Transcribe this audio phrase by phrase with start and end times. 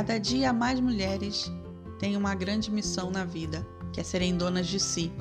[0.00, 1.52] Cada dia mais mulheres
[1.98, 5.12] têm uma grande missão na vida, que é serem donas de si.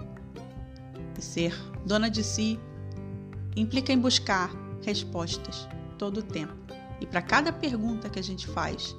[1.17, 1.53] E ser
[1.85, 2.57] dona de si
[3.57, 4.49] implica em buscar
[4.81, 6.53] respostas todo o tempo.
[7.01, 8.95] E para cada pergunta que a gente faz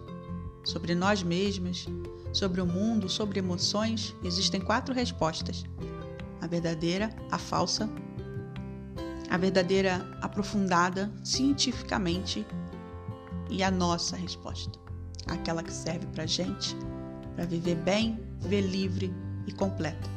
[0.64, 1.86] sobre nós mesmas,
[2.30, 5.64] sobre o mundo, sobre emoções, existem quatro respostas:
[6.42, 7.88] a verdadeira, a falsa,
[9.30, 12.46] a verdadeira aprofundada cientificamente
[13.48, 14.78] e a nossa resposta,
[15.30, 16.74] aquela que serve para gente,
[17.34, 19.10] para viver bem, viver livre
[19.46, 20.10] e completo.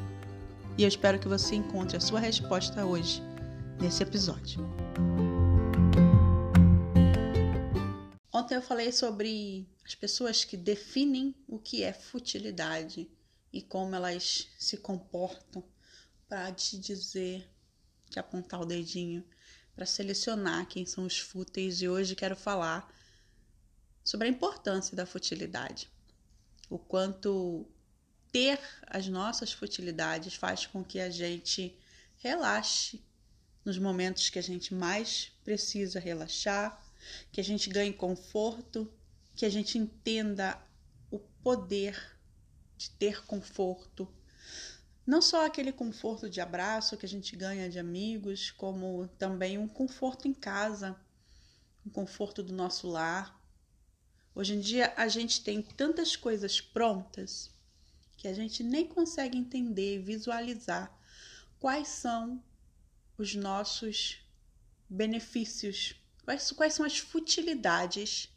[0.77, 3.21] E eu espero que você encontre a sua resposta hoje
[3.79, 4.59] nesse episódio.
[8.31, 13.07] Ontem eu falei sobre as pessoas que definem o que é futilidade
[13.51, 15.63] e como elas se comportam
[16.27, 17.47] para te dizer,
[18.09, 19.23] te apontar o dedinho,
[19.75, 21.81] para selecionar quem são os fúteis.
[21.81, 22.91] E hoje quero falar
[24.03, 25.89] sobre a importância da futilidade.
[26.69, 27.65] O quanto
[28.31, 31.77] ter as nossas futilidades faz com que a gente
[32.17, 33.03] relaxe
[33.63, 36.81] nos momentos que a gente mais precisa relaxar,
[37.31, 38.91] que a gente ganhe conforto,
[39.35, 40.59] que a gente entenda
[41.09, 42.17] o poder
[42.77, 44.07] de ter conforto.
[45.05, 49.67] Não só aquele conforto de abraço que a gente ganha de amigos, como também um
[49.67, 50.95] conforto em casa,
[51.85, 53.39] um conforto do nosso lar.
[54.35, 57.51] Hoje em dia a gente tem tantas coisas prontas
[58.17, 60.91] que a gente nem consegue entender, visualizar
[61.59, 62.43] quais são
[63.17, 64.17] os nossos
[64.89, 68.29] benefícios, quais, quais são as futilidades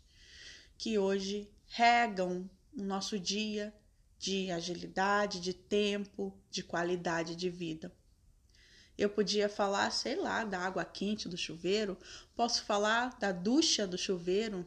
[0.76, 3.74] que hoje regam o nosso dia
[4.18, 7.90] de agilidade, de tempo, de qualidade de vida.
[8.98, 11.98] Eu podia falar, sei lá, da água quente do chuveiro,
[12.34, 14.66] posso falar da ducha do chuveiro,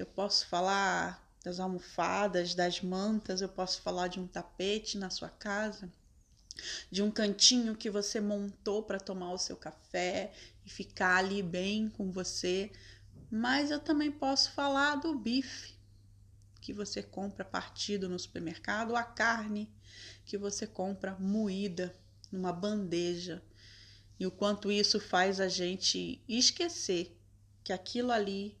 [0.00, 5.28] eu posso falar das almofadas, das mantas, eu posso falar de um tapete na sua
[5.28, 5.92] casa,
[6.90, 10.32] de um cantinho que você montou para tomar o seu café
[10.64, 12.72] e ficar ali bem com você,
[13.30, 15.78] mas eu também posso falar do bife
[16.62, 19.70] que você compra partido no supermercado, a carne
[20.24, 21.94] que você compra moída
[22.32, 23.42] numa bandeja.
[24.18, 27.14] E o quanto isso faz a gente esquecer
[27.62, 28.59] que aquilo ali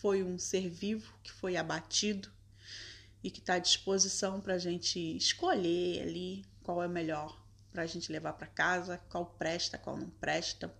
[0.00, 2.30] foi um ser vivo que foi abatido
[3.22, 7.40] e que está à disposição para a gente escolher ali qual é melhor
[7.70, 10.74] para a gente levar para casa, qual presta, qual não presta.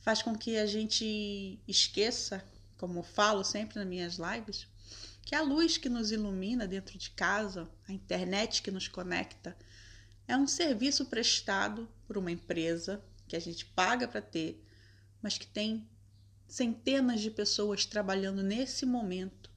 [0.00, 2.44] Faz com que a gente esqueça,
[2.76, 4.66] como falo sempre nas minhas lives,
[5.22, 9.56] que a luz que nos ilumina dentro de casa, a internet que nos conecta,
[10.26, 14.64] é um serviço prestado por uma empresa que a gente paga para ter,
[15.22, 15.88] mas que tem
[16.48, 19.50] centenas de pessoas trabalhando nesse momento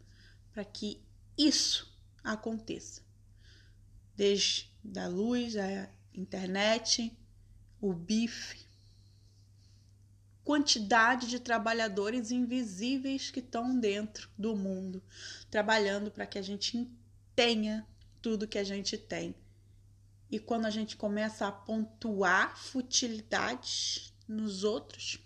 [0.51, 1.01] para que
[1.37, 1.91] isso
[2.21, 3.01] aconteça.
[4.15, 7.17] Desde a luz, a internet,
[7.79, 8.59] o bife,
[10.43, 15.01] quantidade de trabalhadores invisíveis que estão dentro do mundo,
[15.49, 16.91] trabalhando para que a gente
[17.33, 17.87] tenha
[18.21, 19.33] tudo que a gente tem.
[20.29, 25.19] E quando a gente começa a pontuar futilidades nos outros,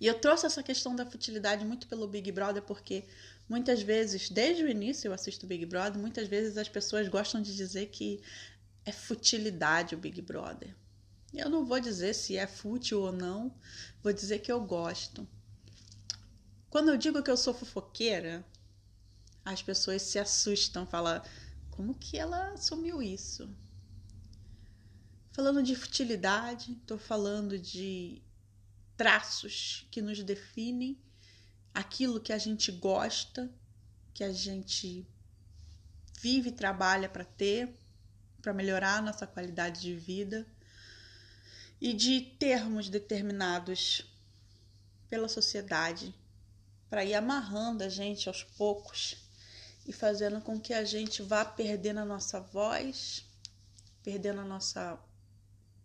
[0.00, 3.04] e eu trouxe essa questão da futilidade muito pelo Big Brother, porque
[3.48, 7.54] muitas vezes, desde o início eu assisto Big Brother, muitas vezes as pessoas gostam de
[7.54, 8.22] dizer que
[8.84, 10.74] é futilidade o Big Brother.
[11.32, 13.54] Eu não vou dizer se é fútil ou não,
[14.02, 15.28] vou dizer que eu gosto.
[16.68, 18.44] Quando eu digo que eu sou fofoqueira,
[19.44, 21.22] as pessoas se assustam, falam:
[21.70, 23.48] como que ela assumiu isso?
[25.32, 28.22] Falando de futilidade, estou falando de
[29.00, 30.94] traços que nos definem,
[31.72, 33.50] aquilo que a gente gosta,
[34.12, 35.06] que a gente
[36.20, 37.74] vive e trabalha para ter,
[38.42, 40.46] para melhorar a nossa qualidade de vida
[41.80, 44.04] e de termos determinados
[45.08, 46.14] pela sociedade
[46.90, 49.16] para ir amarrando a gente aos poucos
[49.86, 53.24] e fazendo com que a gente vá perdendo a nossa voz,
[54.02, 55.02] perdendo a nossa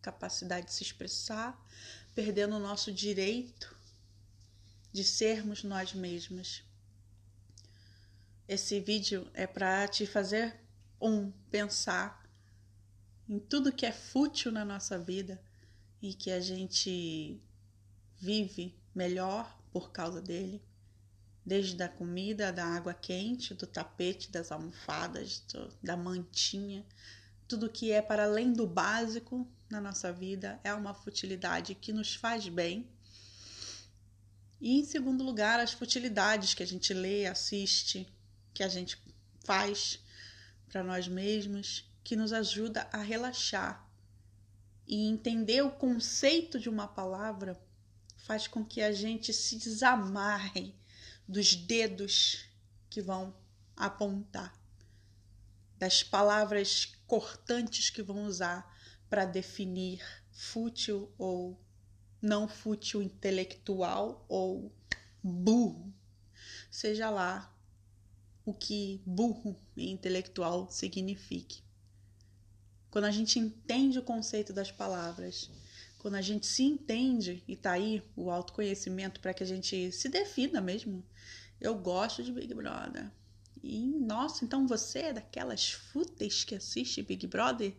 [0.01, 1.57] capacidade de se expressar,
[2.15, 3.75] perdendo o nosso direito
[4.91, 6.63] de sermos nós mesmas.
[8.47, 10.56] Esse vídeo é para te fazer
[11.00, 12.25] um pensar
[13.27, 15.41] em tudo que é fútil na nossa vida
[16.01, 17.41] e que a gente
[18.17, 20.63] vive melhor por causa dele,
[21.45, 26.85] desde a comida, da água quente, do tapete, das almofadas, do, da mantinha,
[27.47, 32.15] tudo que é para além do básico na nossa vida é uma futilidade que nos
[32.15, 32.89] faz bem.
[34.59, 38.07] E em segundo lugar, as futilidades que a gente lê, assiste,
[38.53, 38.97] que a gente
[39.44, 40.00] faz
[40.68, 43.86] para nós mesmos, que nos ajuda a relaxar
[44.88, 47.59] e entender o conceito de uma palavra
[48.18, 50.74] faz com que a gente se desamarre
[51.27, 52.45] dos dedos
[52.89, 53.36] que vão
[53.75, 54.53] apontar,
[55.77, 58.74] das palavras cortantes que vão usar
[59.10, 60.01] para definir
[60.31, 61.60] fútil ou
[62.22, 64.74] não fútil intelectual ou
[65.22, 65.94] burro,
[66.72, 67.54] seja lá
[68.45, 71.63] o que burro e intelectual signifique.
[72.89, 75.50] Quando a gente entende o conceito das palavras,
[76.00, 80.07] quando a gente se entende, e tá aí o autoconhecimento para que a gente se
[80.07, 81.04] defina mesmo.
[81.60, 83.12] Eu gosto de Big Brother.
[83.67, 87.73] E, nossa, então você é daquelas fúteis que assiste Big Brother?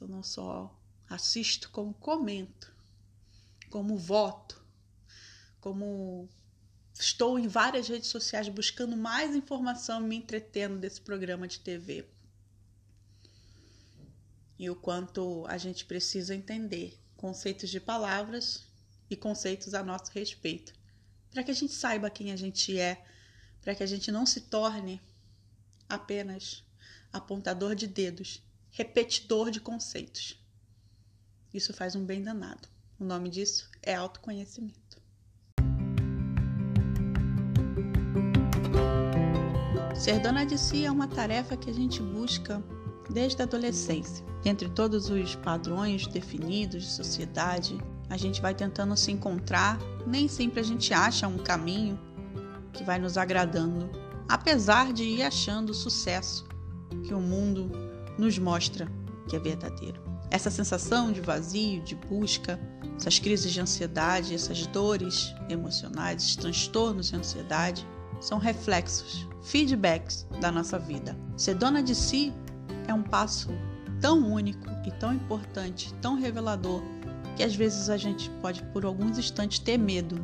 [0.00, 0.72] Eu não só
[1.08, 2.72] assisto, como comento,
[3.68, 4.64] como voto,
[5.60, 6.28] como
[6.94, 12.06] estou em várias redes sociais buscando mais informação me entretendo desse programa de TV.
[14.56, 18.64] E o quanto a gente precisa entender conceitos de palavras
[19.10, 20.72] e conceitos a nosso respeito,
[21.32, 23.04] para que a gente saiba quem a gente é,
[23.62, 25.00] para que a gente não se torne
[25.88, 26.64] apenas
[27.12, 30.38] apontador de dedos, repetidor de conceitos.
[31.52, 32.68] Isso faz um bem danado.
[32.98, 35.00] O nome disso é autoconhecimento.
[39.96, 42.62] Ser dona de si é uma tarefa que a gente busca
[43.10, 44.24] desde a adolescência.
[44.44, 47.78] Entre todos os padrões definidos de sociedade,
[48.08, 51.98] a gente vai tentando se encontrar, nem sempre a gente acha um caminho
[52.72, 53.90] que vai nos agradando,
[54.28, 56.46] apesar de ir achando o sucesso
[57.04, 57.70] que o mundo
[58.18, 58.88] nos mostra
[59.28, 60.00] que é verdadeiro.
[60.30, 62.58] Essa sensação de vazio, de busca,
[62.96, 67.86] essas crises de ansiedade, essas dores emocionais, esses transtornos de ansiedade,
[68.20, 71.16] são reflexos, feedbacks da nossa vida.
[71.36, 72.32] Ser dona de si
[72.86, 73.48] é um passo
[74.00, 76.82] tão único e tão importante, tão revelador,
[77.36, 80.16] que às vezes a gente pode por alguns instantes ter medo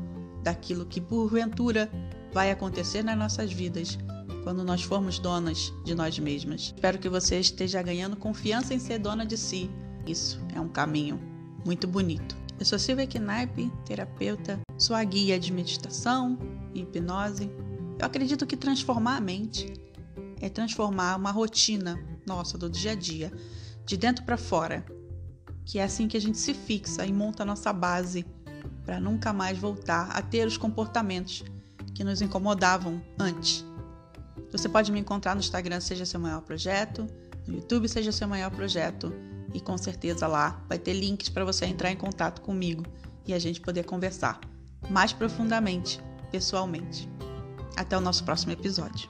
[0.42, 1.90] daquilo que porventura
[2.36, 3.98] vai acontecer nas nossas vidas
[4.44, 6.64] quando nós formos donas de nós mesmas.
[6.64, 9.70] Espero que você esteja ganhando confiança em ser dona de si.
[10.06, 11.18] Isso é um caminho
[11.64, 12.36] muito bonito.
[12.60, 16.38] Eu sou Silvia Knaip, terapeuta, sua guia de meditação
[16.74, 17.50] e hipnose.
[17.98, 19.72] Eu acredito que transformar a mente
[20.38, 23.32] é transformar uma rotina nossa do dia a dia,
[23.86, 24.84] de dentro para fora.
[25.64, 28.26] Que é assim que a gente se fixa e monta a nossa base
[28.84, 31.42] para nunca mais voltar a ter os comportamentos
[31.96, 33.64] que nos incomodavam antes.
[34.52, 37.06] Você pode me encontrar no Instagram, seja seu maior projeto,
[37.46, 39.12] no YouTube, seja seu maior projeto,
[39.54, 42.84] e com certeza lá vai ter links para você entrar em contato comigo
[43.26, 44.38] e a gente poder conversar
[44.90, 45.98] mais profundamente,
[46.30, 47.08] pessoalmente.
[47.76, 49.08] Até o nosso próximo episódio.